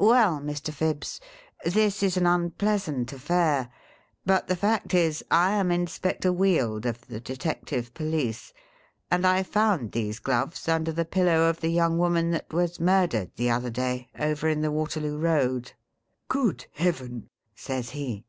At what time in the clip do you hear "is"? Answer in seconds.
2.02-2.16, 4.94-5.24